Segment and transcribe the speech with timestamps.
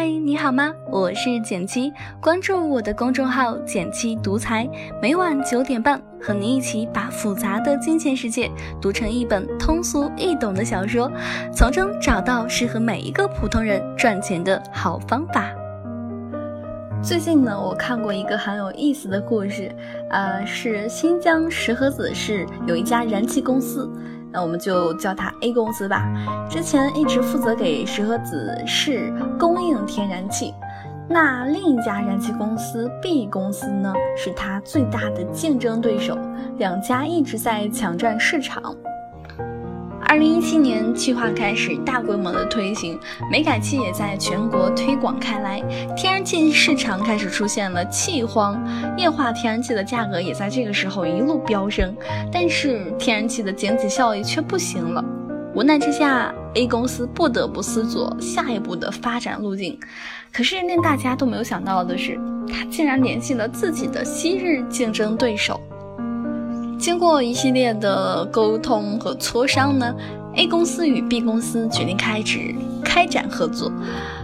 [0.00, 0.72] 嗨，你好吗？
[0.92, 4.64] 我是简七，关注我的公众号“简七独裁”，
[5.02, 8.48] 每晚九点半和你一起把复杂的金钱世界
[8.80, 11.10] 读成一本通俗易懂的小说，
[11.52, 15.50] 从中找到适合每一个普通人赚钱的好方法。
[17.02, 19.74] 最近呢，我看过一个很有意思的故事，
[20.10, 23.90] 呃，是新疆石河子市有一家燃气公司。
[24.32, 26.06] 那我们就叫它 A 公司吧。
[26.50, 30.54] 之前一直负责给石河子市供应天然气。
[31.08, 36.18] 那另一家燃气公司 B 公司呢，是它最大的竞争对手。
[36.58, 38.76] 两家一直在抢占市场。
[40.08, 42.98] 二零一七年，气化开始大规模的推行，
[43.30, 45.60] 煤改气也在全国推广开来，
[45.94, 48.58] 天然气市场开始出现了气荒，
[48.96, 51.94] 液化天然气的价格也在这个时候一路飙升，
[52.32, 55.04] 但是天然气的经济效益却不行了。
[55.54, 59.78] 无奈之下，A 公司不得不思索下一步的发展路径。
[60.32, 62.18] 可是令大家都没有想到的是，
[62.50, 65.60] 他竟然联系了自己的昔日竞争对手。
[66.78, 69.92] 经过一系列的沟通和磋商呢
[70.36, 73.70] ，A 公司与 B 公司决定开始开展合作。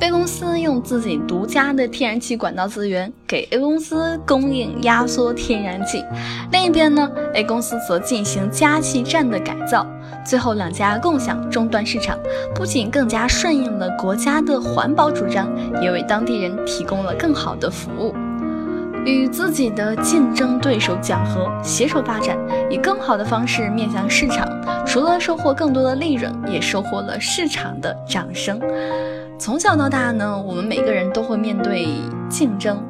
[0.00, 6.02] B 公司用自己独家的天然气管道资源给 A 公司供应压缩天然气，
[6.50, 9.86] 另一边呢，A 公司则进行加气站的改造。
[10.24, 12.18] 最后两家共享终端市场，
[12.54, 15.48] 不仅更加顺应了国家的环保主张，
[15.82, 18.14] 也为当地人提供了更好的服务。
[19.08, 22.36] 与自己的竞争对手讲和，携手发展，
[22.70, 24.46] 以更好的方式面向市场。
[24.86, 28.60] 除了收获更多的利润，也收获了市场的掌声。
[29.38, 31.86] 从小到大呢，我们每个人都会面对
[32.28, 32.82] 竞争，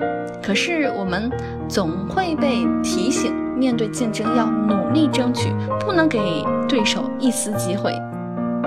[0.42, 1.30] 可是我们
[1.69, 6.20] 总会被提醒，面对竞争要努力争取，不能给
[6.69, 7.92] 对手一丝机会。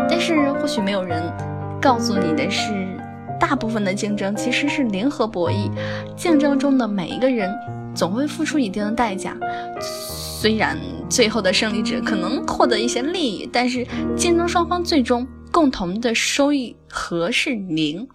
[0.10, 1.22] 但是或许没有人
[1.82, 2.91] 告诉你的是。
[3.42, 5.70] 大部分的竞争其实是零和博弈，
[6.16, 7.52] 竞争中的每一个人
[7.96, 9.36] 总会付出一定的代价。
[9.82, 10.78] 虽然
[11.10, 13.86] 最后的胜利者可能获得一些利益，但是
[14.16, 18.08] 竞争双方最终共同的收益和是零。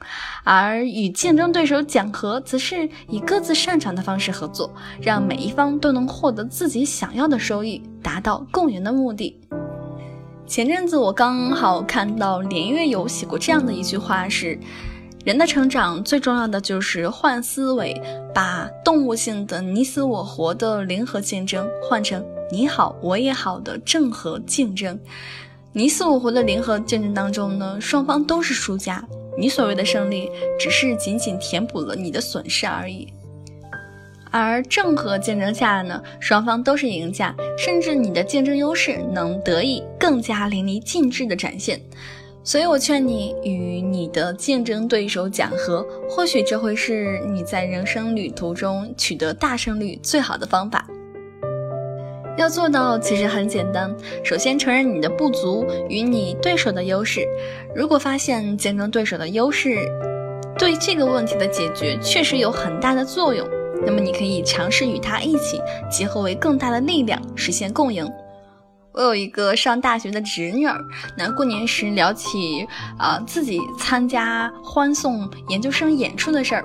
[0.44, 4.72] 而与竞争对手讲和，则是以各自擅长的方式合作，
[5.02, 9.40] 让每一方都能获得自己想要的收益，达到共赢的目的。
[10.46, 14.56] 前阵子我刚好看到连月有写过这样的一句话是。
[15.26, 18.00] 人的成长最重要的就是换思维，
[18.32, 24.96] 把动物性的你死我活的零和竞争换成你好我也好的正和竞争。
[25.72, 29.04] 你死我活的零和竞争当中呢，双方都是输家，
[29.36, 33.12] 你所谓的胜利只是仅仅填补了你的损失而已。
[34.30, 41.80] 而正和竞争下呢，双方都是赢家，甚至你的竞争优势能得以更加淋漓尽致的展现。
[42.46, 50.86] 所以我劝你与你的竞争对手讲和，或许这会是你在人生旅途中取得大胜率最好的方法。
[52.38, 53.92] 要做到其实很简单，
[54.22, 57.26] 首先承认你的不足与你对手的优势。
[57.74, 59.78] 如果发现竞争对手的优势
[60.56, 63.44] 对这个问题的解决确实有很大的作用，
[63.84, 68.08] 那么你可以尝试与他一起结合为更大的力量，实现共赢。
[68.96, 70.82] 我有一个上大学的侄女儿，
[71.18, 76.64] 那过年时聊起啊自己参加欢送研究生演出的事儿，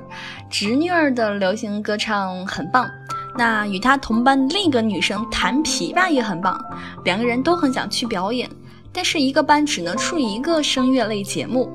[0.49, 2.89] 侄女儿的流行歌唱很棒，
[3.37, 6.57] 那与她同班的另一个女生弹琵琶也很棒，
[7.03, 8.49] 两个人都很想去表演，
[8.93, 11.69] 但是一个班只能出一个声乐类节目，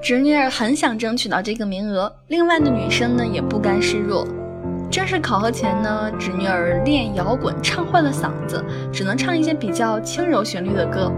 [0.00, 4.24] 侄女儿很想争取到这个名额，另外的女生呢也不甘示弱。
[4.94, 11.10] 正式考核前呢，侄女儿练摇滚唱坏了嗓子，只能唱一些比较轻柔旋律的歌。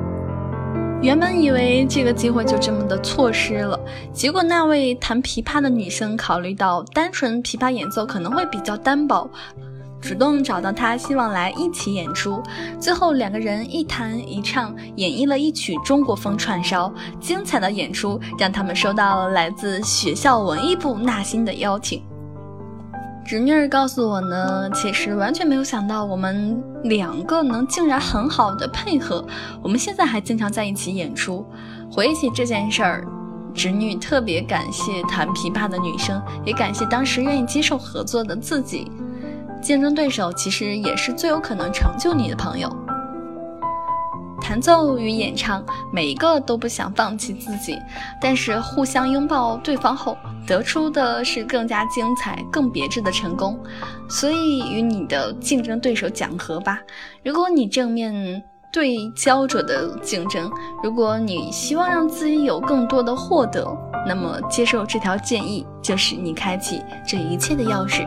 [1.03, 3.79] 原本以为这个机会就这么的错失了，
[4.15, 9.29] 结果那位弹琵琶的女生考虑到单纯琵琶演奏可能会比较单薄，
[10.01, 12.43] 主动找到他，希望来一起演出。
[12.81, 16.91] 最后两个人一弹一唱，演绎了一曲中国风串烧。
[17.21, 22.03] 精彩的演出让他们收到了来自学校文艺部纳新的邀请。
[23.27, 29.27] 侄女儿告诉我呢，其实完全没有想到我们两个能竟然很好的配合，
[29.61, 31.45] 我们现在还经常在一起演出。
[31.91, 33.05] 回忆起这件事儿，
[33.53, 38.89] 侄女特别感谢弹琵琶的女生，也感谢当时愿意接受合作的自己。
[39.61, 42.71] 竞争对手其实也是最有可能成就你的朋友。
[44.47, 45.61] 弹奏与演唱，
[45.93, 47.77] 每一个都不想放弃自己，
[48.21, 50.17] 但是互相拥抱对方后，
[50.47, 53.59] 得出的是更加精彩、更别致的成功。
[54.09, 56.79] 所以，与你的竞争对手讲和吧。
[57.25, 58.41] 如果你正面
[58.73, 60.53] 对焦灼的竞争。
[60.83, 63.67] 如果你希望让自己有更多的获得，
[64.07, 68.07] 那么接受这条建议就是你开启这一切的钥匙。